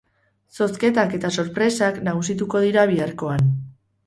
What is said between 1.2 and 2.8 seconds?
sorpresak nagusituko